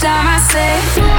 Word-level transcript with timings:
time 0.00 0.26
I 0.26 0.38
say, 0.38 1.09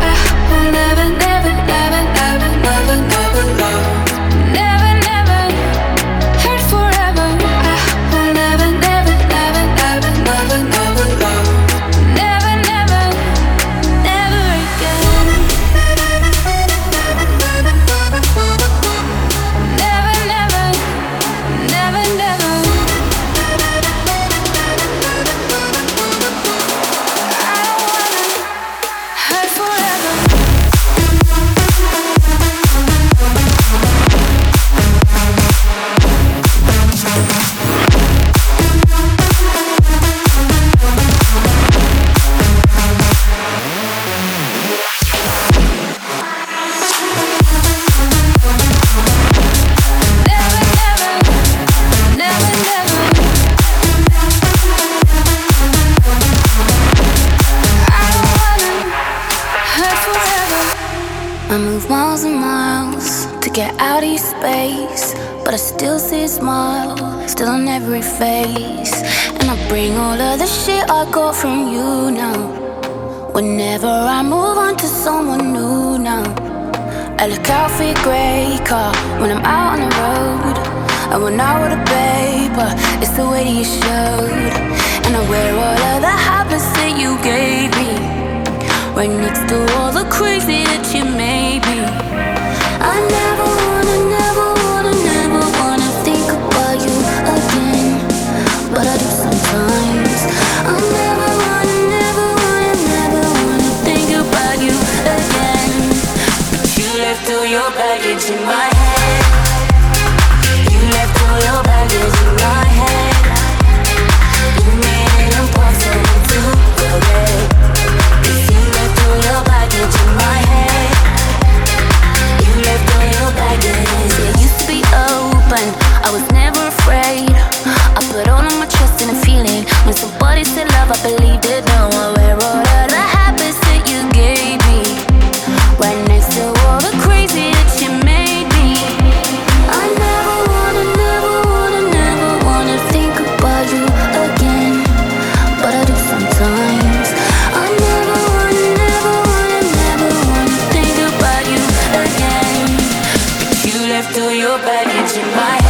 back 154.58 154.88
into 154.88 155.26
my. 155.36 155.61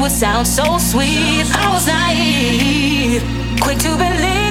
would 0.00 0.10
sound 0.10 0.46
so 0.46 0.78
sweet. 0.78 1.46
I 1.54 1.70
was 1.72 1.86
naive, 1.86 3.22
quick 3.60 3.78
to 3.78 3.96
believe. 3.96 4.45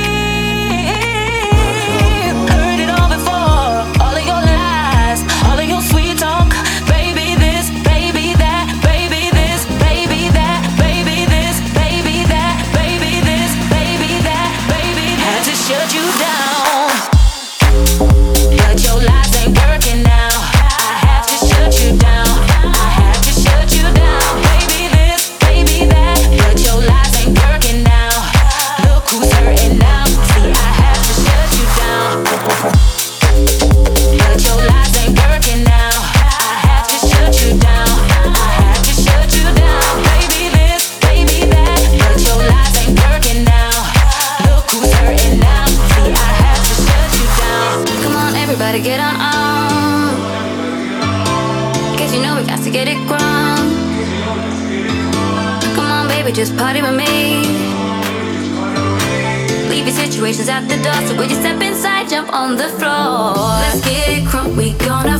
expectations 60.35 60.49
at 60.49 60.67
the 60.67 60.81
door. 60.83 61.07
So 61.07 61.17
would 61.17 61.29
you 61.29 61.37
step 61.37 61.61
inside, 61.61 62.09
jump 62.09 62.31
on 62.33 62.55
the 62.57 62.69
floor. 62.79 63.33
Let's 63.35 63.81
get 63.81 64.09
it 64.09 64.25
crunk, 64.25 64.55
we 64.57 64.73
gonna. 64.85 65.14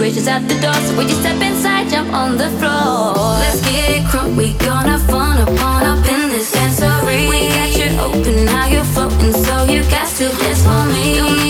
wishes 0.00 0.26
at 0.26 0.48
the 0.48 0.54
door. 0.60 0.72
So 0.72 0.96
when 0.96 1.08
you 1.08 1.14
step 1.14 1.40
inside, 1.42 1.90
jump 1.90 2.12
on 2.12 2.38
the 2.38 2.48
floor? 2.58 3.12
Let's 3.44 3.60
get 3.60 3.90
it 3.90 4.04
crunk, 4.04 4.34
we 4.36 4.54
gonna 4.54 4.98
fun 4.98 5.36
upon 5.42 5.84
up 5.84 6.04
in 6.08 6.30
this 6.30 6.50
dancery. 6.52 7.28
We 7.28 7.48
got 7.48 7.76
you 7.76 7.90
open, 8.00 8.46
now 8.46 8.66
you're 8.66 8.84
floating, 8.84 9.32
so 9.32 9.64
you 9.64 9.82
got 9.90 10.08
to 10.16 10.28
dance 10.40 10.62
for 10.64 10.84
me. 10.86 11.49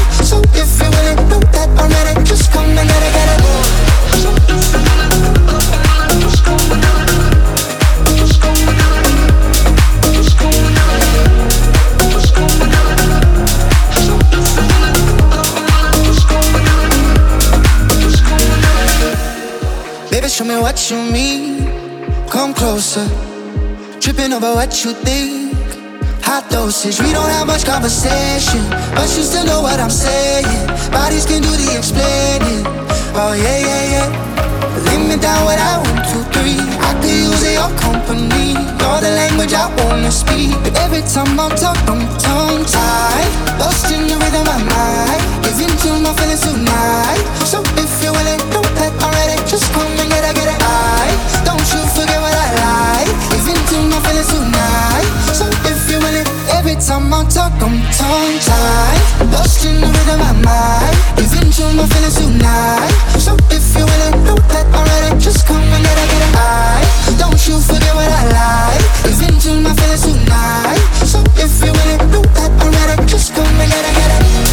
you 20.89 21.11
mean. 21.11 21.65
Come 22.29 22.53
closer. 22.53 23.05
Tripping 23.99 24.33
over 24.33 24.53
what 24.55 24.83
you 24.83 24.93
think. 24.93 25.53
Hot 26.23 26.49
dosage, 26.49 26.99
we 27.01 27.11
don't 27.11 27.29
have 27.29 27.45
much 27.45 27.65
conversation, 27.65 28.61
but 28.95 29.07
you 29.15 29.23
still 29.23 29.45
know 29.45 29.61
what 29.61 29.79
I'm 29.79 29.89
saying. 29.89 30.45
Bodies 30.91 31.25
can 31.25 31.41
do 31.41 31.49
the 31.49 31.77
explaining. 31.77 32.63
Oh 33.13 33.33
yeah, 33.33 33.59
yeah, 33.59 33.83
yeah. 33.93 34.07
Lay 34.85 34.97
me 34.97 35.21
down 35.21 35.45
with 35.45 35.59
I 35.59 35.77
one, 35.83 36.01
two, 36.09 36.30
company. 37.91 38.55
You're 38.79 39.01
the 39.03 39.11
language 39.19 39.53
I 39.53 39.67
wanna 39.79 40.11
speak. 40.11 40.55
But 40.63 40.73
every 40.79 41.03
time 41.03 41.39
I 41.39 41.49
talk, 41.55 41.77
I'm 41.91 42.01
tongue 42.23 42.63
tied. 42.63 43.31
Lost 43.59 43.91
in 43.91 44.07
the 44.07 44.15
rhythm 44.15 44.47
of 44.47 44.59
my 44.63 44.71
mind. 44.71 45.21
Giving 45.43 45.75
to 45.83 45.89
my 45.99 46.11
feelings 46.15 46.43
tonight. 46.47 47.21
So 47.51 47.59
if 47.75 47.91
you're 48.01 48.15
willing, 48.15 48.41
know 48.53 48.63
that 48.79 48.93
already. 49.03 49.37
Just 49.51 49.67
come 49.75 49.91
and 50.01 50.09
get 50.09 50.23
it, 50.23 50.35
get 50.39 50.49
it. 50.55 50.59
I 50.63 51.11
don't 51.43 51.67
you 51.73 51.81
forget 51.95 52.19
what 52.23 52.35
I 52.45 52.47
like. 52.63 53.11
Giving 53.31 53.61
to 53.71 53.77
my 53.91 53.99
feelings 54.07 54.31
tonight. 54.31 55.07
So 55.35 55.45
if 55.67 55.79
you're 55.91 56.01
willing, 56.03 56.27
every 56.55 56.75
time 56.79 57.11
I 57.11 57.27
talk, 57.27 57.53
I'm 57.59 57.75
tongue 57.91 58.37
tied. 58.47 59.01
Lost 59.35 59.65
in 59.67 59.75
the 59.83 59.89
rhythm 59.91 60.21
of 60.31 60.37
my 60.39 60.47
mind. 60.47 60.95
Giving 61.19 61.51
to 61.59 61.63
my 61.75 61.85
feelings 61.91 62.15
tonight. 62.15 62.93
So 63.19 63.35
if 63.51 63.63
you're 63.75 63.87
willing, 63.91 64.15
know 64.23 64.39
that 64.53 64.65
already. 64.71 65.19
Just 65.19 65.45
come 65.45 65.59
and 65.75 65.83
get 65.83 65.97
it, 66.03 66.07
get 66.11 66.23
it. 66.23 66.31
I 66.41 67.10
Just 73.11 73.35
come 73.35 73.45
and 73.45 73.69
get 73.69 73.85
it, 73.85 73.93
get 73.93 74.45
it. 74.45 74.50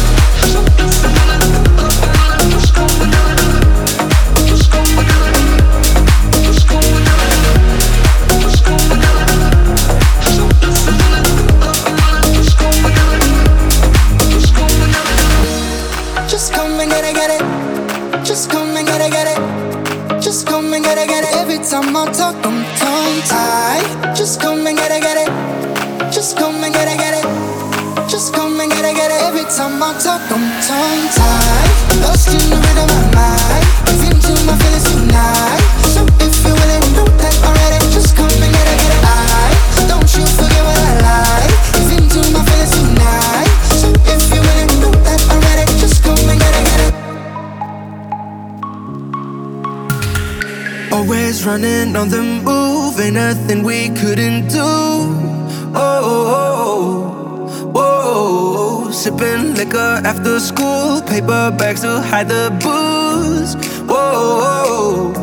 Always 51.39 51.63
running 51.63 51.95
on 51.95 52.09
the 52.09 52.21
move, 52.21 52.99
ain't 52.99 53.13
nothing 53.13 53.63
we 53.63 53.89
couldn't 53.89 54.49
do. 54.49 54.59
Oh, 54.59 56.03
oh, 56.35 57.71
oh, 57.75 58.83
oh. 58.85 58.91
sipping 58.91 59.53
liquor 59.55 60.01
after 60.03 60.37
school, 60.41 61.01
paper 61.01 61.55
bags 61.57 61.81
to 61.81 62.01
hide 62.01 62.27
the 62.27 62.49
booze. 62.61 63.55
Whoa, 63.87 65.13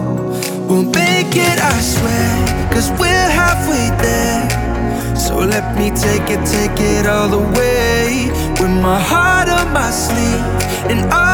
we'll 0.66 0.84
make 0.84 1.36
it, 1.36 1.58
I 1.60 1.80
swear, 1.80 2.70
cause 2.72 2.90
we're 2.98 3.30
halfway 3.40 3.90
there. 4.00 5.16
So 5.16 5.36
let 5.36 5.76
me 5.76 5.90
take 5.90 6.30
it, 6.30 6.42
take 6.46 6.80
it 6.80 7.06
all 7.06 7.28
the 7.28 7.44
way. 7.58 8.30
With 8.58 8.82
my 8.82 8.98
heart 8.98 9.48
on 9.50 9.70
my 9.74 9.90
sleeve, 9.90 11.12
all 11.12 11.12
honesty. 11.12 11.25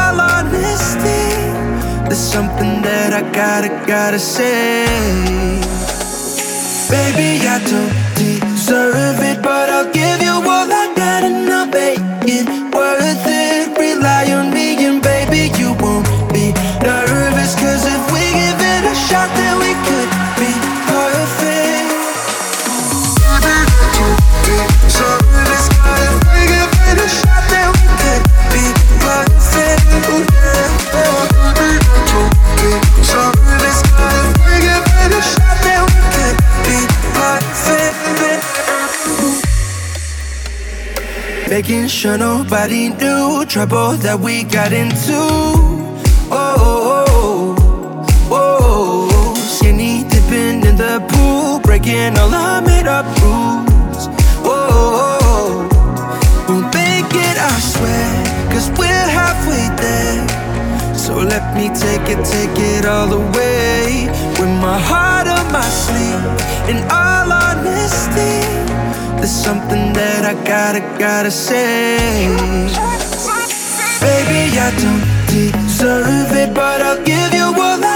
There's 2.05 2.17
something 2.17 2.81
that 2.81 3.13
I 3.13 3.21
gotta, 3.31 3.69
gotta 3.87 4.19
say. 4.19 4.85
Baby, 6.89 7.47
I 7.47 7.59
don't 7.71 7.93
deserve 8.15 9.19
it, 9.21 9.41
but 9.41 9.69
I'll 9.69 9.91
give 9.91 10.21
you 10.21 10.31
all 10.31 10.71
I 10.71 10.93
got 10.95 11.23
and 11.23 11.49
I'll 11.49 11.65
make 11.65 11.99
it 12.27 12.72
Making 41.53 41.87
sure 41.87 42.17
nobody 42.17 42.89
knew 42.89 43.45
trouble 43.45 43.91
that 44.01 44.19
we 44.19 44.43
got 44.43 44.73
into. 44.73 45.21
Oh, 46.33 46.57
oh, 46.65 47.55
oh, 48.31 49.07
oh. 49.11 49.35
skinny 49.35 50.03
dipping 50.09 50.65
in 50.65 50.75
the 50.77 50.97
pool, 51.09 51.59
breaking 51.59 52.17
all 52.17 52.33
our 52.33 52.59
made 52.63 52.87
up 52.87 53.05
rules. 53.21 54.09
Oh, 54.41 54.49
oh, 54.49 55.19
oh, 55.21 56.45
we'll 56.49 56.65
make 56.73 57.13
it, 57.13 57.37
I 57.37 57.53
swear, 57.61 58.09
cause 58.51 58.71
we're 58.71 59.07
halfway 59.19 59.69
there. 59.77 60.97
So 60.97 61.13
let 61.17 61.55
me 61.55 61.69
take 61.69 62.09
it, 62.09 62.25
take 62.25 62.57
it 62.73 62.87
all 62.87 63.05
the 63.05 63.21
way. 63.37 64.09
With 64.39 64.53
my 64.57 64.79
heart 64.79 65.27
on 65.27 65.45
my 65.51 65.69
sleeve, 65.69 66.25
in 66.67 66.81
all 66.89 67.42
there's 69.23 69.31
something 69.31 69.93
that 69.93 70.25
I 70.25 70.33
gotta, 70.43 70.81
gotta 70.99 71.31
say. 71.31 72.27
Baby, 74.03 74.59
I 74.59 74.69
don't 74.83 75.05
deserve 75.31 76.35
it, 76.35 76.53
but 76.53 76.81
I'll 76.81 77.01
give 77.05 77.33
you 77.33 77.45
all 77.45 77.79
I 77.85 77.92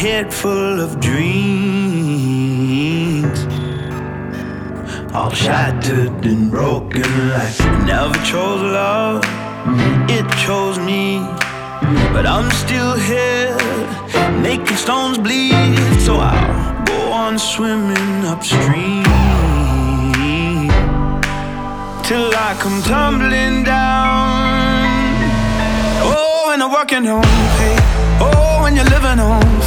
head 0.00 0.32
full 0.32 0.80
of 0.80 0.98
dreams. 0.98 1.60
All 5.12 5.30
shattered 5.30 6.24
and 6.24 6.50
broken 6.50 7.28
like 7.28 7.58
never 7.84 8.16
chose 8.24 8.62
love, 8.62 9.22
it 10.08 10.26
chose 10.38 10.78
me. 10.78 11.18
But 12.14 12.24
I'm 12.24 12.50
still 12.50 12.94
here, 12.96 13.54
making 14.40 14.76
stones 14.76 15.18
bleed. 15.18 16.00
So 16.00 16.16
I'll 16.16 16.82
go 16.86 17.12
on 17.12 17.38
swimming 17.38 18.24
upstream 18.24 19.04
till 22.08 22.32
I 22.46 22.56
come 22.58 22.80
tumbling 22.84 23.64
down. 23.64 24.80
Oh, 26.02 26.46
when 26.48 26.62
I'm 26.62 26.72
working 26.72 27.06
on 27.06 27.22
faith. 27.58 27.84
Oh, 28.22 28.60
when 28.62 28.76
you're 28.76 28.84
living 28.96 29.20
on 29.20 29.59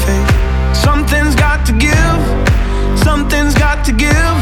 Something's 3.54 3.70
got 3.76 3.86
to 3.86 3.92
give. 3.92 4.38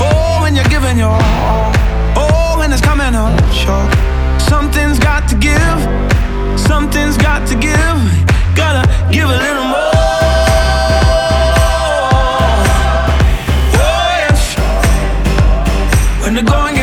Oh, 0.00 0.38
when 0.42 0.54
you're 0.54 0.64
giving 0.64 0.98
your 0.98 1.08
all. 1.08 1.72
Oh, 2.14 2.56
when 2.58 2.70
it's 2.72 2.82
coming 2.82 3.14
up 3.14 3.32
short. 3.52 3.90
Something's 4.38 4.98
got 4.98 5.26
to 5.30 5.34
give. 5.36 5.80
Something's 6.60 7.16
got 7.16 7.48
to 7.48 7.54
give. 7.54 7.98
Gotta 8.54 8.84
give 9.10 9.30
a 9.30 9.38
little 9.44 9.64
more. 9.64 9.92
Oh, 13.80 14.12
yes. 14.20 14.56
When 16.22 16.34
the 16.34 16.42
going 16.42 16.73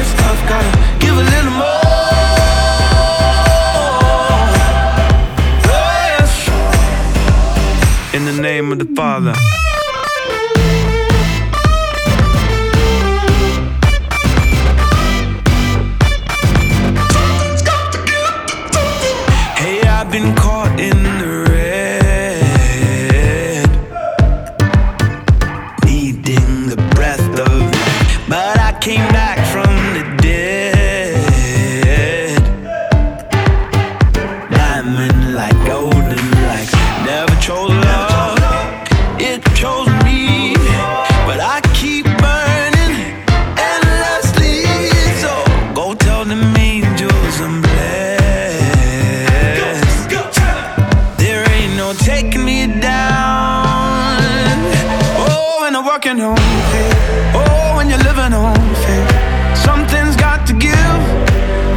working 56.12 56.26
on 56.26 56.36
faith. 56.72 56.96
Oh, 57.34 57.76
when 57.78 57.90
you're 57.90 57.98
living 58.00 58.34
on 58.34 58.56
faith. 58.84 59.58
Something's 59.58 60.16
got 60.16 60.46
to 60.48 60.54
give. 60.54 61.02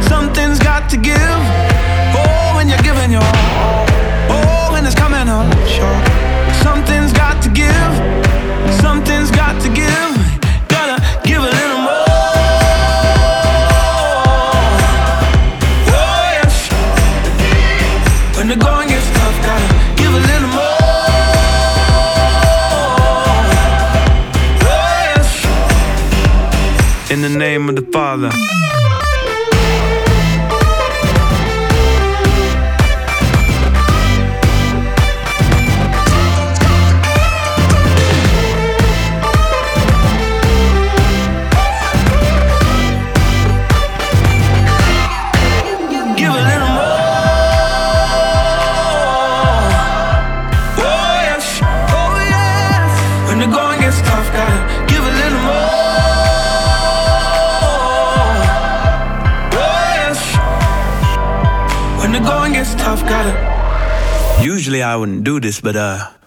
Something's 0.07 0.59
got 0.59 0.89
to 0.89 0.97
give. 0.97 1.41
Oh, 2.15 2.53
when 2.55 2.67
you're 2.67 2.79
giving 2.79 3.11
your 3.11 3.21
all. 3.21 3.85
Oh, 4.29 4.69
when 4.71 4.85
it's 4.85 4.95
coming 4.95 5.29
up 5.29 5.51
short. 5.67 6.05
Something's 6.63 7.13
got 7.13 7.41
to 7.43 7.49
give. 7.49 7.93
Something's 8.81 9.31
got 9.31 9.61
to 9.61 9.69
give. 9.69 9.84
Wouldn't 65.05 65.23
do 65.23 65.39
this, 65.39 65.61
but 65.61 65.75
uh. 65.75 66.24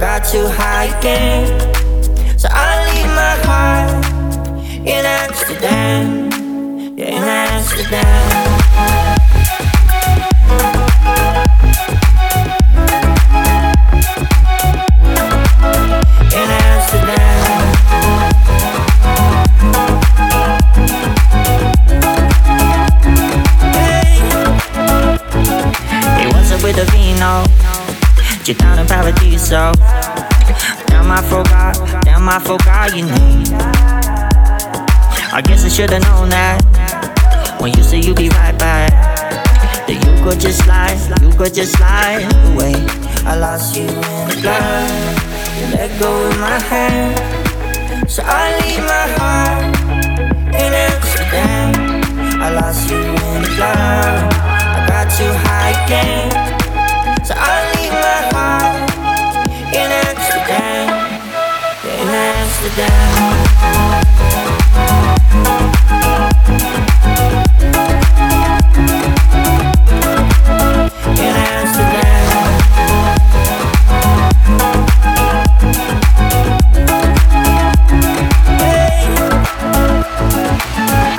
Got 0.00 0.32
high 0.48 0.86
again. 0.98 1.60
So 2.38 2.48
I 2.50 2.88
leave 2.88 3.12
my 3.12 3.36
heart 3.44 4.06
in 4.86 5.04
Amsterdam. 5.04 6.30
Yeah, 6.96 7.08
in 7.08 7.22
Amsterdam. 7.22 8.40
With 26.62 26.76
the 26.76 26.84
vino. 26.92 27.50
I 31.20 31.22
forgot, 31.22 31.76
damn, 32.02 32.26
I 32.30 32.38
forgot 32.38 32.96
your 32.96 33.04
name. 33.04 33.44
I 35.36 35.42
guess 35.44 35.66
I 35.66 35.68
should've 35.68 36.00
known 36.00 36.30
that. 36.30 36.64
When 37.60 37.74
you 37.74 37.82
say 37.82 38.00
you'll 38.00 38.16
be 38.16 38.30
right 38.30 38.56
back, 38.58 38.88
that 39.84 40.00
you 40.00 40.24
could 40.24 40.40
just 40.40 40.64
slide, 40.64 40.96
you 41.20 41.28
could 41.36 41.52
just 41.52 41.76
slide 41.76 42.24
away. 42.48 42.72
I 43.28 43.36
lost 43.36 43.76
you 43.76 43.84
in 43.84 44.32
the 44.32 44.38
blood, 44.40 44.88
you 45.60 45.76
let 45.76 45.92
go 46.00 46.08
of 46.08 46.40
my 46.40 46.56
hand. 46.56 47.12
So 48.10 48.22
I 48.24 48.56
leave 48.64 48.80
my 48.80 49.06
heart 49.20 49.76
in 50.56 50.72
Amsterdam. 50.72 52.00
I 52.40 52.48
lost 52.48 52.88
you 52.88 52.96
in 52.96 53.44
the 53.44 53.52
blood, 53.60 54.32
I 54.32 54.88
got 54.88 55.12
you 55.20 55.28
high 55.44 55.76
again. 55.84 56.32
So 57.28 57.34
I 57.36 57.60
leave 57.76 57.92
my 57.92 58.20
heart 58.32 58.88
in 59.68 59.84
Amsterdam 59.84 61.09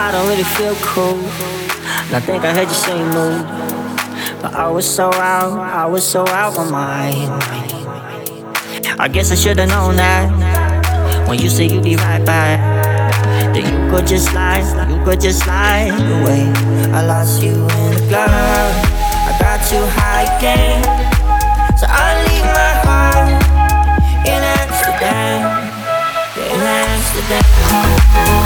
i 0.03 0.11
don't 0.11 0.27
really 0.27 0.43
Cool. 0.81 1.15
And 2.07 2.15
I 2.15 2.19
think 2.19 2.43
I 2.43 2.51
had 2.51 2.67
the 2.67 2.73
same 2.73 3.07
mood. 3.11 3.45
but 4.41 4.53
I 4.53 4.69
was 4.69 4.85
so 4.89 5.13
out, 5.13 5.57
I 5.57 5.85
was 5.85 6.05
so 6.05 6.27
out 6.27 6.57
of 6.57 6.69
my 6.69 7.11
mind. 7.11 7.81
I 8.99 9.07
guess 9.07 9.31
I 9.31 9.35
should 9.35 9.57
have 9.57 9.69
known 9.69 9.95
that 9.95 10.50
when 11.31 11.39
you 11.39 11.49
say 11.49 11.65
you'd 11.65 11.81
be 11.81 11.95
right 11.95 12.25
back. 12.25 12.59
then 13.53 13.63
you 13.63 13.89
could 13.89 14.05
just 14.05 14.27
slide, 14.31 14.65
you 14.89 15.01
could 15.05 15.21
just 15.21 15.39
slide 15.43 15.87
away. 15.87 16.43
I 16.91 17.05
lost 17.05 17.41
you 17.41 17.53
in 17.53 17.91
the 17.95 18.05
club. 18.09 18.27
I 18.27 19.37
got 19.39 19.65
too 19.65 19.85
high 19.95 20.27
again. 20.35 20.83
So 21.77 21.87
I 21.87 22.19
leave 22.27 22.47
my 22.59 22.73
heart 22.83 23.31
in 24.27 24.43
Amsterdam. 24.59 25.71
In 26.51 26.59
Amsterdam. 26.59 28.40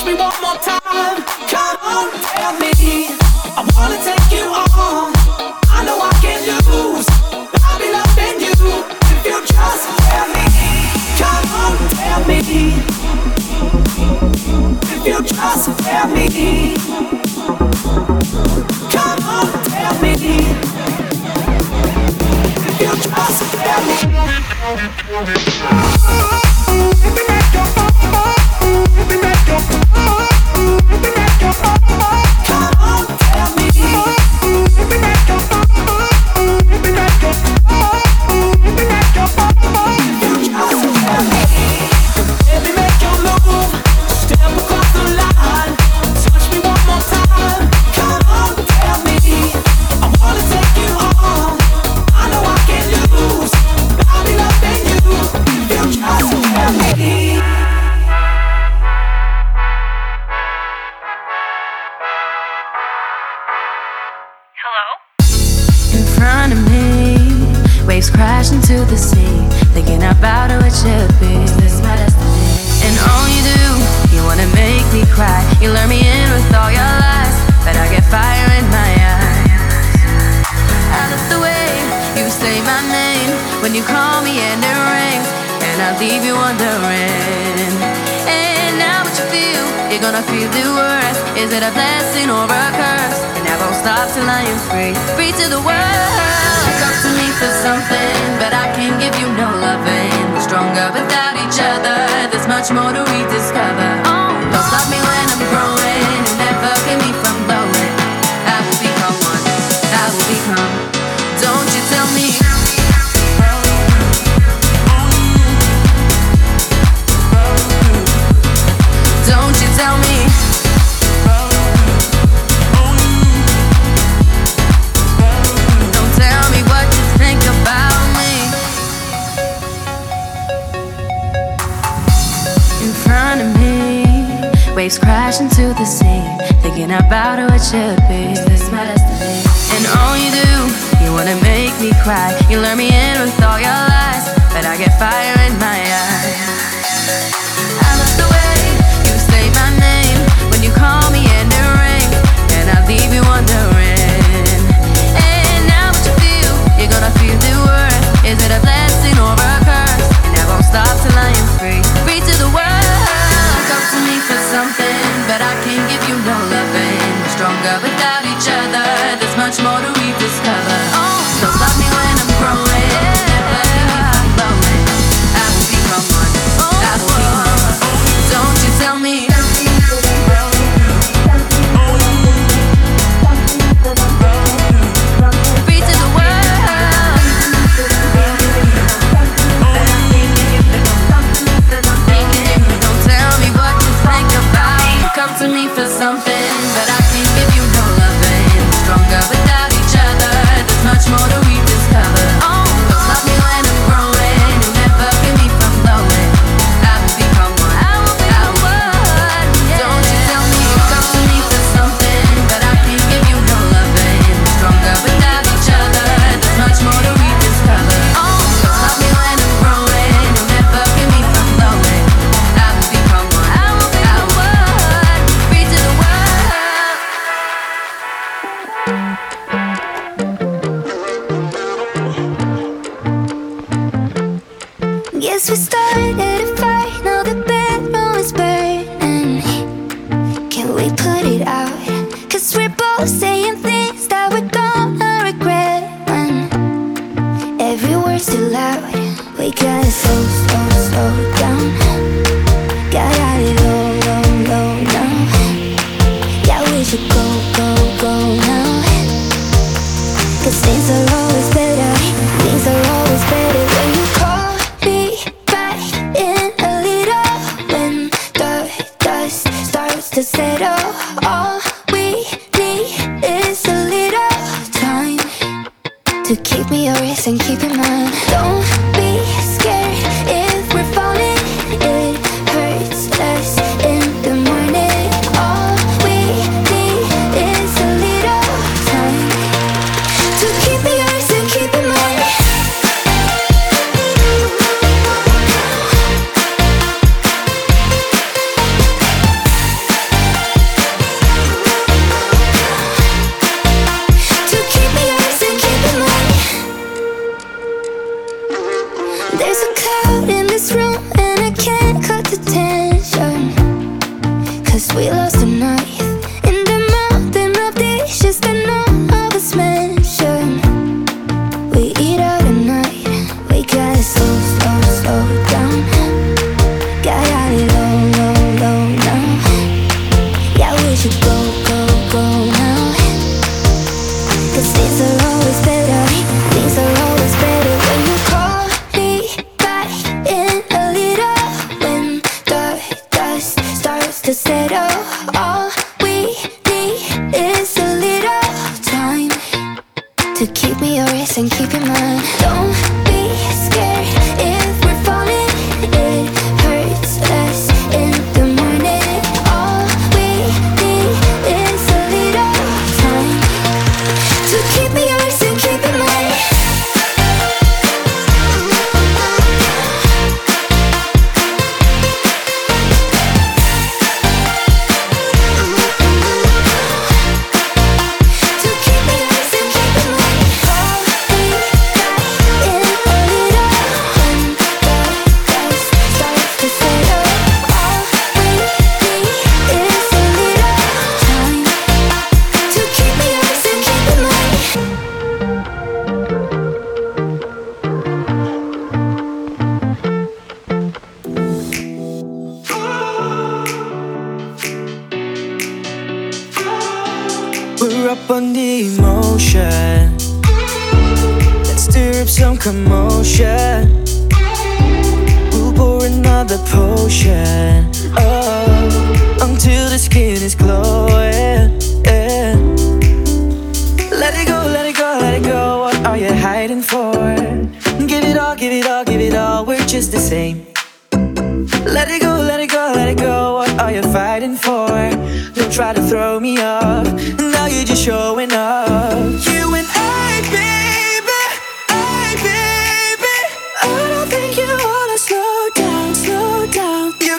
touch 0.00 0.06
me 0.06 0.14
one 0.14 0.40
more 0.40 0.56
time. 0.56 1.22
Come 1.48 1.76
on, 1.82 2.10
tell 2.20 2.58
me. 2.58 3.19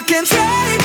looking 0.02 0.26
pretty 0.26 0.81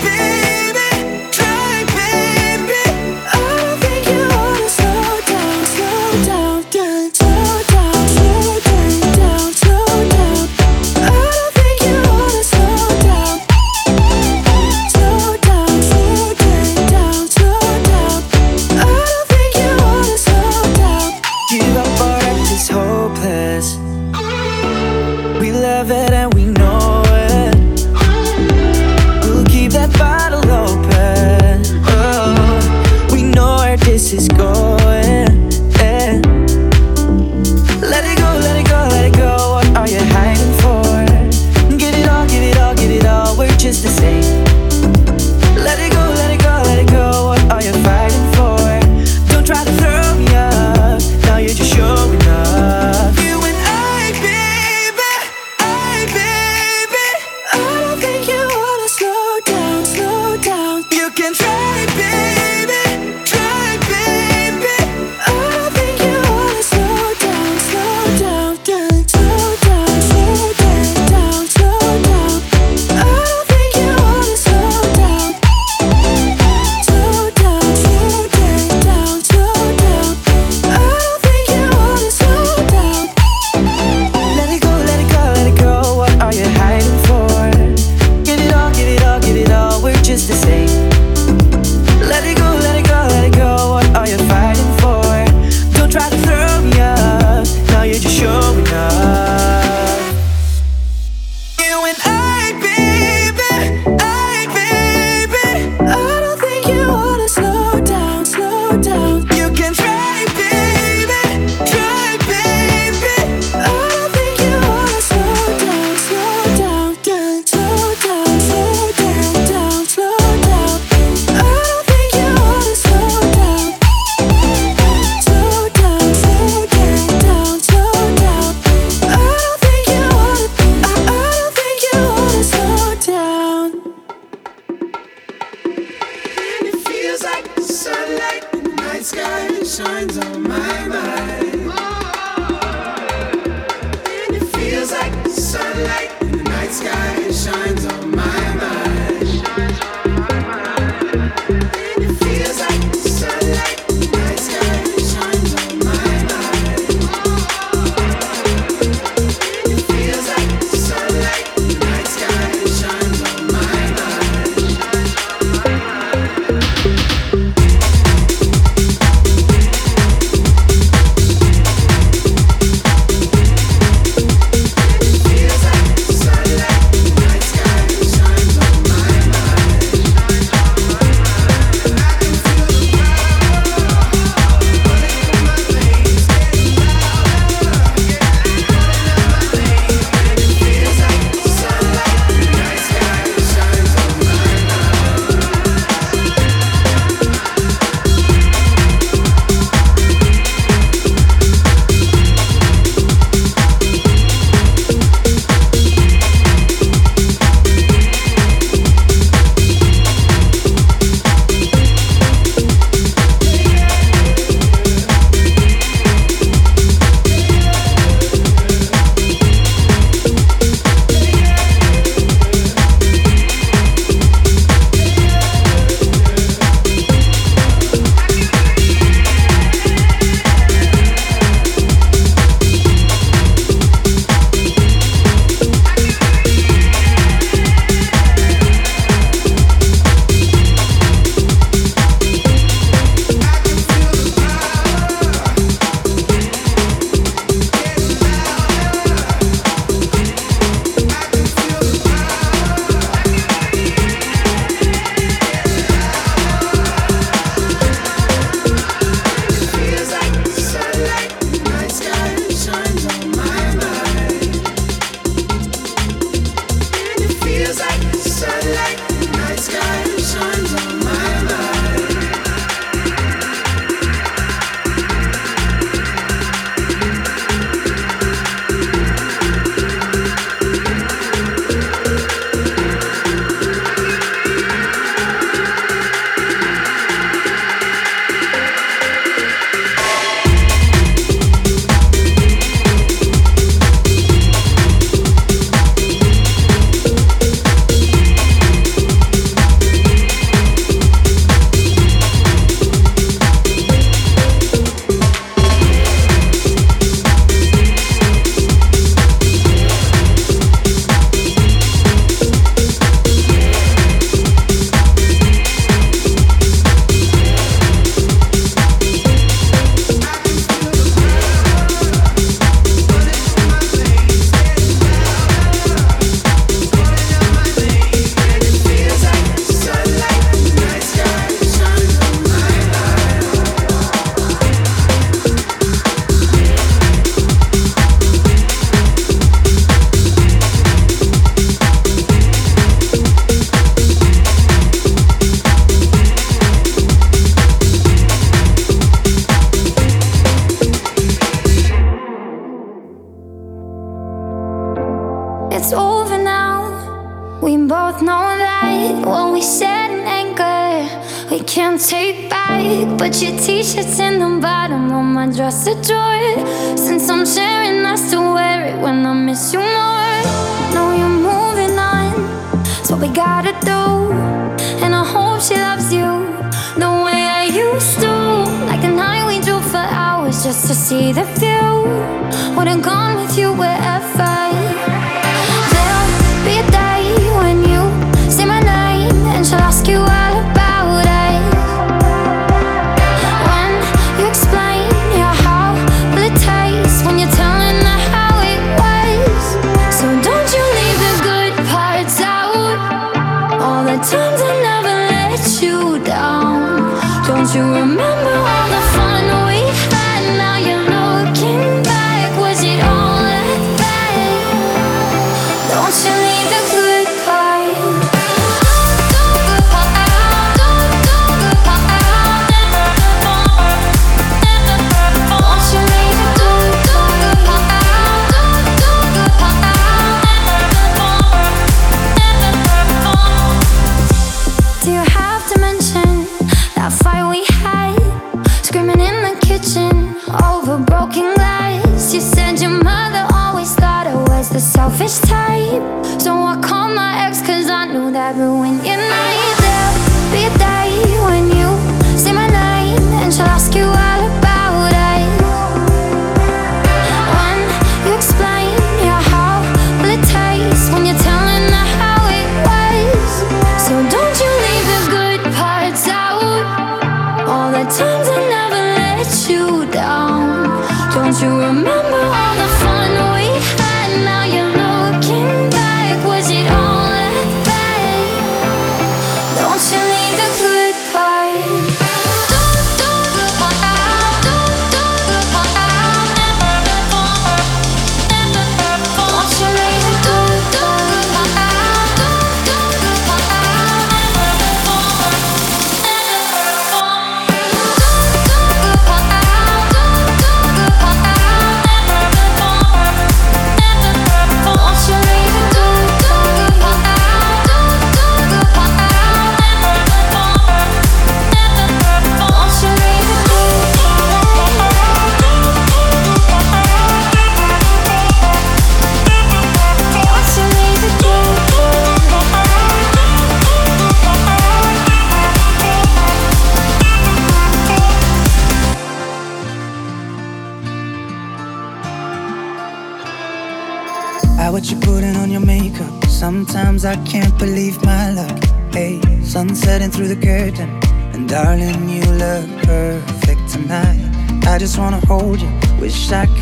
knew 448.14 448.32
that, 448.32 448.56
but 448.56 448.72
when 448.74 448.94
you 449.06 449.17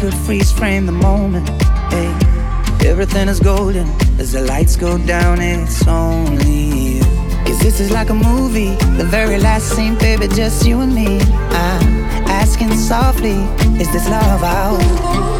could 0.06 0.14
freeze 0.20 0.52
frame 0.52 0.86
the 0.86 0.92
moment. 0.92 1.50
Hey, 1.92 2.12
everything 2.88 3.28
is 3.28 3.40
golden 3.40 3.88
as 4.20 4.34
the 4.34 4.42
lights 4.42 4.76
go 4.76 5.00
down. 5.00 5.42
It's 5.42 5.88
only 5.88 6.98
you. 6.98 7.04
Cause 7.46 7.60
this 7.60 7.80
is 7.80 7.90
like 7.92 8.10
a 8.12 8.14
movie, 8.14 8.76
the 8.98 9.08
very 9.10 9.40
last 9.40 9.76
scene, 9.76 9.98
baby, 9.98 10.28
just 10.28 10.66
you 10.68 10.82
and 10.82 10.94
me. 10.94 11.20
I'm 11.50 12.04
asking 12.30 12.76
softly, 12.76 13.38
is 13.82 13.92
this 13.92 14.08
love 14.08 14.44
out? 14.44 15.35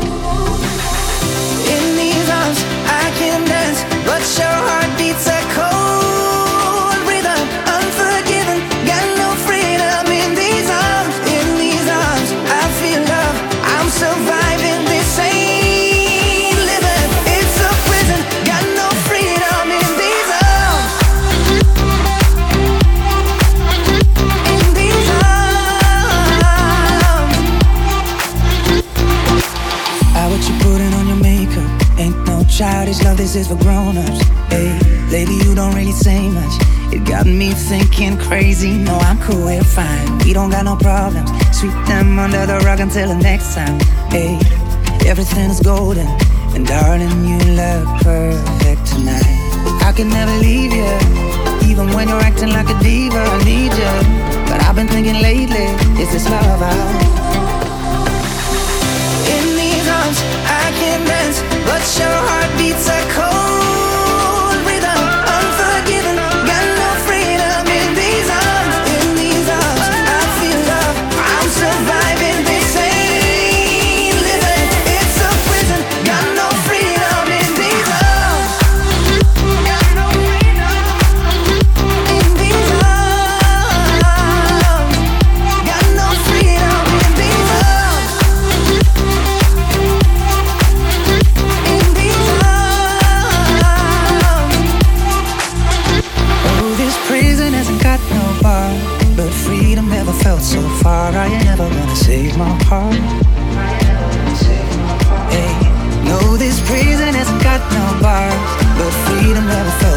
this 33.26 33.36
is 33.36 33.48
for 33.48 33.56
grown-ups. 33.56 34.22
Hey, 34.54 34.70
lady, 35.10 35.34
you 35.34 35.56
don't 35.56 35.74
really 35.74 35.92
say 35.92 36.30
much. 36.30 36.54
It 36.94 37.04
got 37.06 37.26
me 37.26 37.50
thinking 37.50 38.20
crazy. 38.20 38.78
No, 38.78 38.94
I'm 38.98 39.20
cool, 39.20 39.46
we're 39.46 39.64
fine. 39.64 40.20
We 40.20 40.32
don't 40.32 40.52
got 40.52 40.64
no 40.64 40.76
problems. 40.76 41.32
Sweep 41.58 41.74
them 41.88 42.20
under 42.20 42.46
the 42.46 42.60
rug 42.60 42.82
until 42.82 43.08
the 43.08 43.16
next 43.16 43.56
time. 43.56 43.80
Hey, 44.14 44.38
everything 45.10 45.50
is 45.50 45.60
golden. 45.60 46.06
And 46.54 46.68
darling, 46.68 47.26
you 47.26 47.40
look 47.58 47.88
perfect 48.06 48.86
tonight. 48.94 49.26
I 49.82 49.92
can 49.96 50.10
never 50.10 50.36
leave 50.38 50.72
you, 50.72 50.92
even 51.66 51.90
when 51.96 52.08
you're 52.10 52.22
acting 52.22 52.50
like 52.50 52.70
a 52.70 52.78
diva. 52.84 53.18
I 53.18 53.44
need 53.44 53.74
you, 53.74 53.94
but 54.46 54.62
I've 54.62 54.76
been 54.76 54.88
thinking 54.88 55.20
lately, 55.20 55.66
is 55.98 56.12
this 56.14 56.30
love? 56.30 56.62
out? 56.62 56.78
In 59.34 59.46
these 59.58 59.88
arms, 59.90 60.20
I 60.46 60.70
can 60.78 61.08
dance. 61.08 61.55
But 61.66 61.84
your 61.98 62.08
heart 62.08 62.58
beats 62.58 62.88
a 62.88 63.00
cold. 63.14 63.55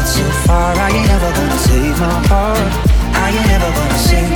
So 0.09 0.25
far. 0.47 0.73
I 0.75 0.89
ain't 0.89 1.07
never 1.07 1.31
gonna 1.37 1.57
save 1.69 1.99
my 1.99 2.17
heart. 2.29 2.71
I 3.13 3.29
ain't 3.29 3.47
never 3.47 3.69
gonna 3.77 3.99
save 4.09 4.28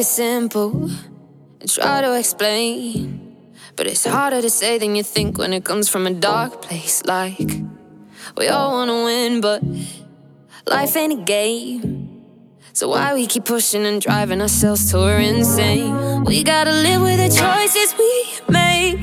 it 0.00 0.04
simple 0.04 0.90
and 1.60 1.68
try 1.68 2.00
to 2.00 2.18
explain. 2.18 3.36
But 3.76 3.86
it's 3.86 4.06
harder 4.06 4.40
to 4.40 4.48
say 4.48 4.78
than 4.78 4.96
you 4.96 5.02
think 5.02 5.36
when 5.36 5.52
it 5.52 5.64
comes 5.64 5.88
from 5.90 6.06
a 6.06 6.10
dark 6.10 6.62
place. 6.62 7.04
Like, 7.04 7.50
we 8.36 8.48
all 8.48 8.72
wanna 8.72 9.04
win, 9.04 9.40
but 9.40 9.62
life 10.66 10.96
ain't 10.96 11.12
a 11.20 11.22
game. 11.22 12.24
So 12.72 12.88
why 12.88 13.12
we 13.12 13.26
keep 13.26 13.44
pushing 13.44 13.84
and 13.84 14.00
driving 14.00 14.40
ourselves 14.40 14.90
till 14.90 15.02
we're 15.02 15.18
insane? 15.18 16.24
We 16.24 16.44
gotta 16.44 16.72
live 16.72 17.02
with 17.02 17.18
the 17.24 17.30
choices 17.42 17.94
we 18.02 18.12
make. 18.48 19.00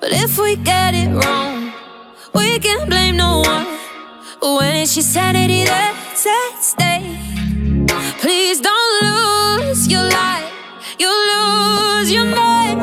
But 0.00 0.12
if 0.12 0.38
we 0.38 0.56
get 0.56 0.94
it 0.94 1.10
wrong, 1.20 1.72
we 2.34 2.58
can't 2.58 2.88
blame 2.90 3.16
no 3.16 3.40
one. 3.40 3.66
When 4.42 4.76
it's 4.76 4.96
your 4.96 5.04
sanity 5.04 5.64
that's 5.64 6.26
at 6.26 6.62
stake. 6.62 7.49
Please 8.20 8.60
don't 8.60 9.02
lose 9.02 9.88
your 9.88 10.04
life, 10.04 10.52
you 10.98 11.08
lose 11.08 12.10
your 12.12 12.24
mind. 12.24 12.80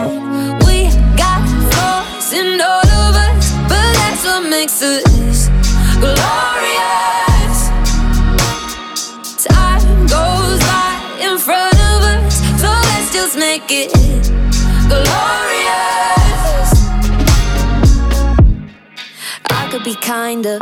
We 0.66 0.90
got 1.16 1.42
flaws 1.72 2.34
in 2.34 2.60
all 2.60 2.88
of 3.06 3.16
us, 3.16 3.52
but 3.72 3.94
that's 4.00 4.24
what 4.26 4.42
makes 4.50 4.82
us 4.82 5.50
glorious. 6.00 7.58
Time 9.46 10.08
goes 10.08 10.60
by 10.72 10.92
in 11.22 11.38
front 11.38 11.76
of 11.92 12.02
us, 12.14 12.36
so 12.62 12.68
let's 12.68 13.14
just 13.14 13.38
make 13.38 13.70
it 13.70 13.92
glorious. 14.90 16.70
I 19.50 19.68
could 19.72 19.84
be 19.84 19.96
kinder 19.96 20.60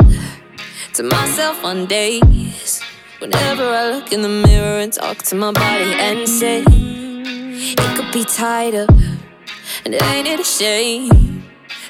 to 0.94 1.02
myself 1.02 1.64
on 1.64 1.86
days 1.86 2.75
Whenever 3.18 3.64
I 3.64 3.92
look 3.92 4.12
in 4.12 4.20
the 4.20 4.28
mirror 4.28 4.78
and 4.78 4.92
talk 4.92 5.16
to 5.28 5.34
my 5.34 5.50
body 5.50 5.94
and 5.94 6.28
say 6.28 6.62
it 6.68 7.96
could 7.96 8.12
be 8.12 8.24
tighter, 8.24 8.86
and 9.86 9.94
ain't 9.94 10.28
it 10.28 10.38
a 10.38 10.44
shame 10.44 11.42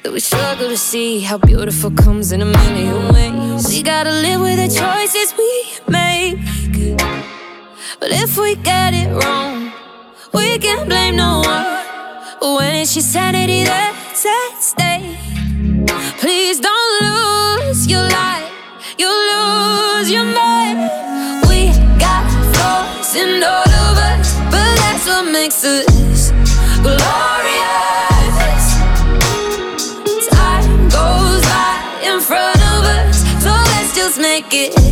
that 0.04 0.12
we 0.12 0.20
struggle 0.20 0.68
to 0.68 0.76
see 0.76 1.18
how 1.18 1.36
beautiful 1.36 1.90
comes 1.90 2.30
in 2.30 2.42
a 2.42 2.44
million 2.44 3.12
ways? 3.12 3.66
We 3.68 3.82
gotta 3.82 4.12
live 4.12 4.40
with 4.40 4.58
the 4.58 4.68
choices 4.68 5.34
we 5.36 5.50
make, 5.92 6.38
but 7.98 8.12
if 8.12 8.38
we 8.38 8.54
get 8.54 8.94
it 8.94 9.08
wrong, 9.24 9.72
we 10.32 10.58
can't 10.60 10.88
blame 10.88 11.16
no 11.16 11.40
one. 11.40 12.56
When 12.56 12.76
it's 12.76 12.94
your 12.94 13.02
sanity 13.02 13.64
that's 13.64 14.24
at 14.24 14.60
stake, 14.60 15.18
please 16.20 16.60
don't 16.60 17.02
lose 17.02 17.88
your 17.88 18.08
life, 18.08 18.52
you 18.96 19.08
lose 19.08 20.08
your 20.08 20.24
mind 20.24 20.95
in 23.16 23.42
all 23.42 23.64
of 23.88 23.96
us, 23.96 24.34
but 24.52 24.76
that's 24.76 25.06
what 25.06 25.24
makes 25.32 25.64
us 25.64 26.30
glorious. 26.82 28.66
Time 30.28 30.88
goes 30.88 31.42
by 31.42 32.00
in 32.02 32.20
front 32.20 32.60
of 32.74 32.84
us, 32.84 33.16
so 33.42 33.50
let's 33.50 33.94
just 33.96 34.18
make 34.20 34.52
it 34.52 34.85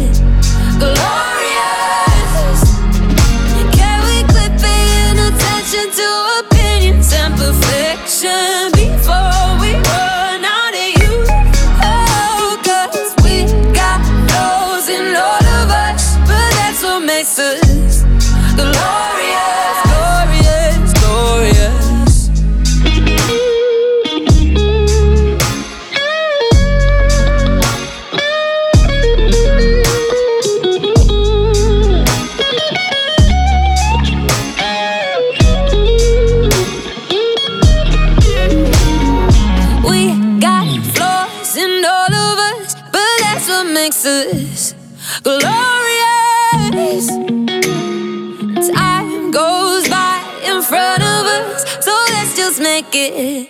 it 52.95 53.49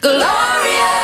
glorious. 0.00 1.03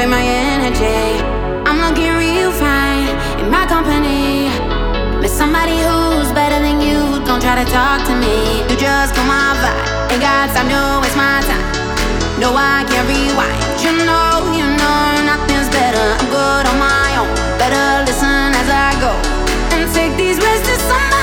My 0.00 0.24
energy. 0.24 1.20
I'm 1.68 1.76
looking 1.84 2.16
real 2.16 2.50
fine 2.50 3.12
in 3.38 3.50
my 3.50 3.66
company. 3.66 4.48
But 5.20 5.28
somebody 5.28 5.76
who's 5.76 6.32
better 6.32 6.58
than 6.58 6.80
you, 6.80 7.20
don't 7.26 7.42
try 7.42 7.62
to 7.62 7.70
talk 7.70 8.00
to 8.08 8.14
me. 8.16 8.64
You 8.72 8.76
just 8.80 9.14
come 9.14 9.28
my 9.28 9.52
vibe. 9.60 10.12
Ain't 10.12 10.22
got 10.22 10.48
time, 10.56 10.68
no, 10.68 11.02
it's 11.04 11.14
my 11.14 11.44
time. 11.44 11.64
No, 12.40 12.56
I 12.56 12.88
can't 12.88 13.06
rewind. 13.06 13.60
You 13.84 13.92
know, 14.08 14.56
you 14.56 14.66
know, 14.80 15.00
nothing's 15.28 15.68
better. 15.68 16.06
I'm 16.18 16.28
good 16.32 16.64
on 16.72 16.78
my 16.80 17.08
own. 17.20 17.30
Better 17.60 18.08
listen 18.08 18.48
as 18.56 18.68
I 18.72 18.96
go 18.96 19.12
and 19.76 19.92
take 19.92 20.16
these 20.16 20.38
risks 20.40 20.68
to 20.68 20.76
somebody 20.88 21.21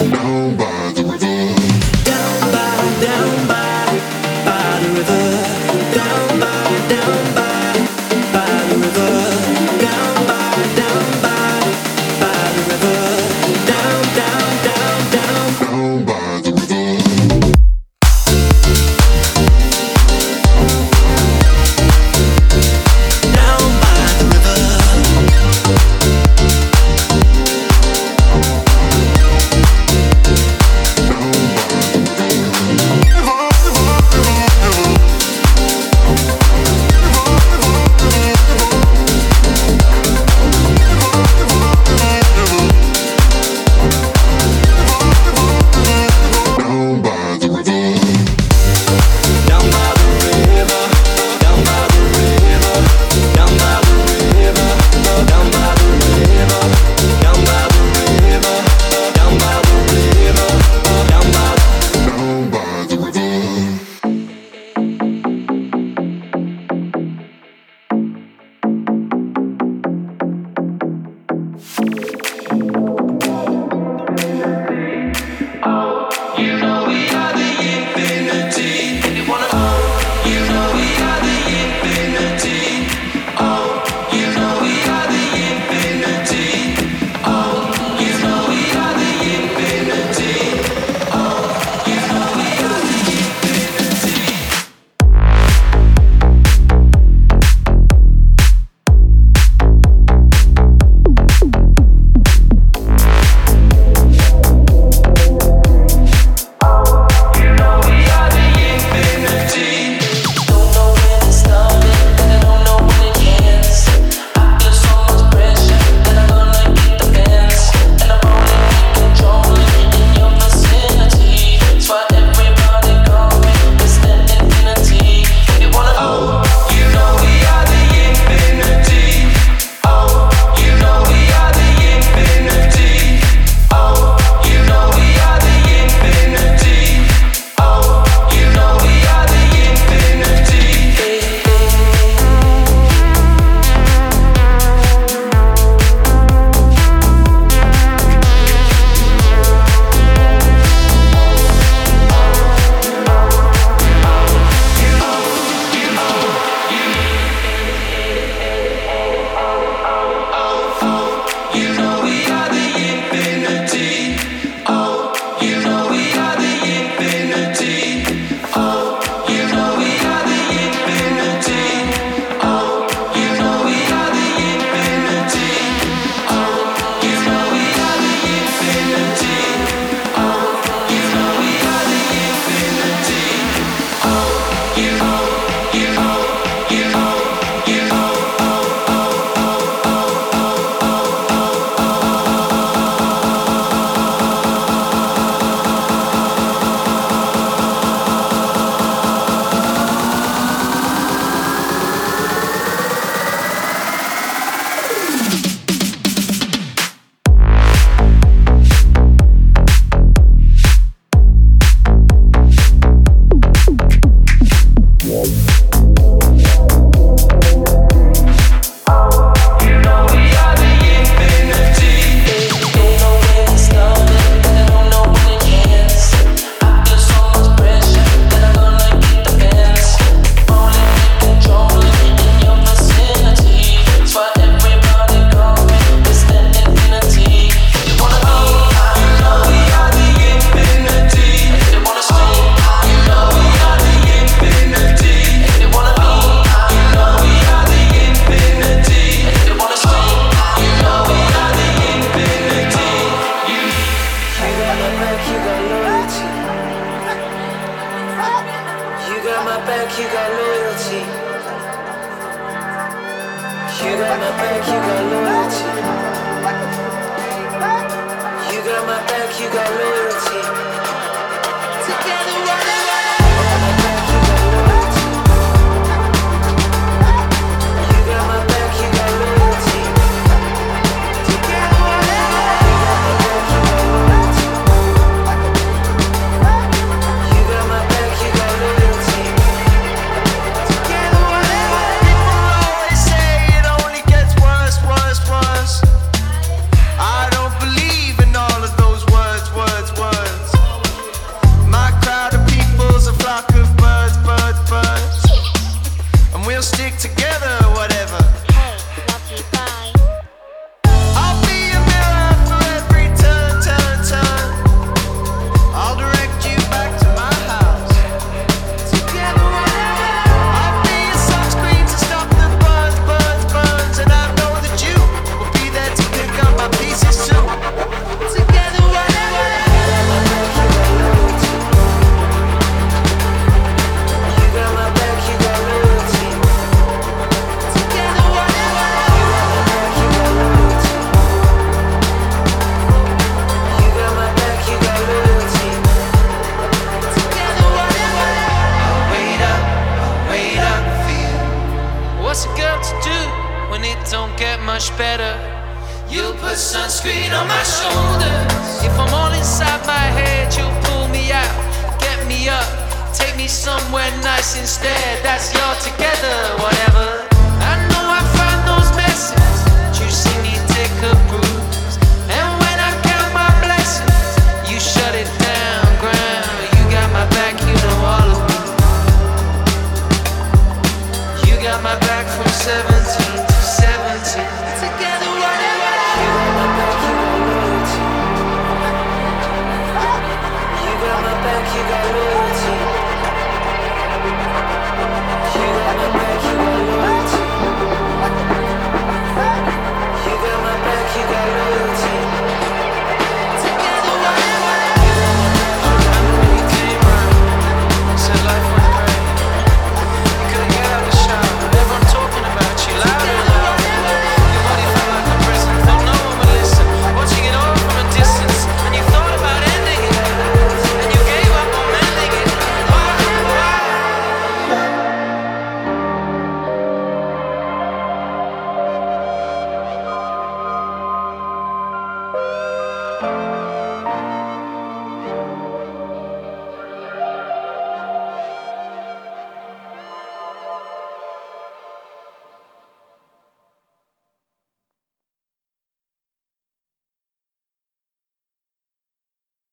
words, 0.00 0.33